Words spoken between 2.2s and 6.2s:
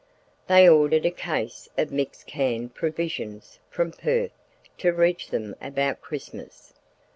canned provisions from Perth to reach them about